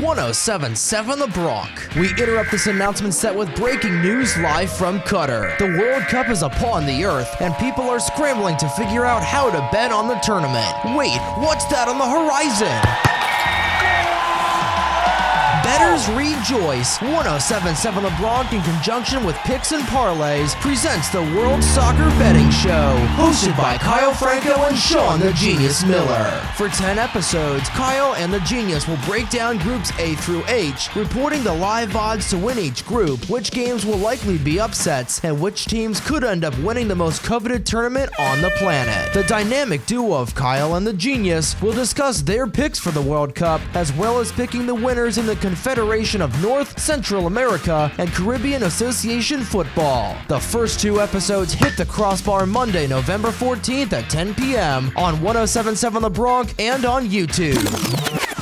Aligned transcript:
1077 0.00 1.18
The 1.18 1.26
Bronc. 1.28 1.68
We 1.96 2.08
interrupt 2.10 2.50
this 2.50 2.66
announcement 2.66 3.12
set 3.12 3.34
with 3.34 3.54
breaking 3.54 4.00
news 4.00 4.36
live 4.38 4.72
from 4.72 5.00
Qatar. 5.00 5.58
The 5.58 5.78
World 5.78 6.04
Cup 6.04 6.30
is 6.30 6.42
upon 6.42 6.86
the 6.86 7.04
earth, 7.04 7.36
and 7.40 7.54
people 7.56 7.84
are 7.84 8.00
scrambling 8.00 8.56
to 8.58 8.68
figure 8.70 9.04
out 9.04 9.22
how 9.22 9.50
to 9.50 9.68
bet 9.70 9.92
on 9.92 10.08
the 10.08 10.18
tournament. 10.20 10.74
Wait, 10.96 11.20
what's 11.36 11.66
that 11.66 11.86
on 11.86 11.98
the 11.98 12.08
horizon? 12.08 13.09
Bettors 16.00 16.16
rejoice. 16.16 17.00
1077 17.00 18.02
The 18.02 18.10
Bronc, 18.18 18.52
in 18.52 18.62
conjunction 18.62 19.24
with 19.24 19.36
Picks 19.38 19.72
and 19.72 19.82
Parlays, 19.84 20.54
presents 20.60 21.08
the 21.08 21.22
World 21.22 21.62
Soccer 21.62 22.08
Betting 22.18 22.50
Show, 22.50 22.96
hosted 23.16 23.56
by 23.56 23.76
Kyle 23.78 24.14
Franco 24.14 24.54
and 24.64 24.76
Sean 24.76 25.20
the 25.20 25.32
Genius 25.32 25.84
Miller. 25.84 26.24
For 26.56 26.68
10 26.68 26.98
episodes, 26.98 27.68
Kyle 27.70 28.14
and 28.14 28.32
the 28.32 28.40
Genius 28.40 28.86
will 28.86 28.98
break 29.06 29.28
down 29.30 29.58
groups 29.58 29.92
A 29.98 30.14
through 30.16 30.44
H, 30.48 30.94
reporting 30.94 31.42
the 31.42 31.54
live 31.54 31.94
odds 31.96 32.30
to 32.30 32.38
win 32.38 32.58
each 32.58 32.86
group, 32.86 33.28
which 33.28 33.50
games 33.50 33.84
will 33.84 33.98
likely 33.98 34.38
be 34.38 34.60
upsets, 34.60 35.22
and 35.24 35.40
which 35.40 35.66
teams 35.66 36.00
could 36.00 36.24
end 36.24 36.44
up 36.44 36.56
winning 36.58 36.88
the 36.88 36.94
most 36.94 37.22
coveted 37.22 37.66
tournament 37.66 38.10
on 38.18 38.40
the 38.40 38.50
planet. 38.50 39.12
The 39.12 39.24
dynamic 39.24 39.84
duo 39.86 40.14
of 40.14 40.34
Kyle 40.34 40.76
and 40.76 40.86
the 40.86 40.92
Genius 40.92 41.60
will 41.60 41.72
discuss 41.72 42.22
their 42.22 42.46
picks 42.46 42.78
for 42.78 42.90
the 42.90 43.02
World 43.02 43.34
Cup, 43.34 43.60
as 43.74 43.92
well 43.92 44.18
as 44.18 44.32
picking 44.32 44.66
the 44.66 44.74
winners 44.74 45.18
in 45.18 45.26
the 45.26 45.36
Confederation 45.36 45.89
of 45.90 46.40
North, 46.40 46.78
Central 46.78 47.26
America, 47.26 47.90
and 47.98 48.12
Caribbean 48.12 48.62
Association 48.62 49.42
Football. 49.42 50.16
The 50.28 50.38
first 50.38 50.78
two 50.78 51.00
episodes 51.00 51.52
hit 51.52 51.76
the 51.76 51.84
crossbar 51.84 52.46
Monday, 52.46 52.86
November 52.86 53.30
14th 53.30 53.92
at 53.92 54.08
10 54.08 54.36
p.m. 54.36 54.92
on 54.96 55.20
1077 55.20 56.02
The 56.02 56.08
Bronc 56.08 56.54
and 56.60 56.84
on 56.84 57.08
YouTube. 57.08 58.39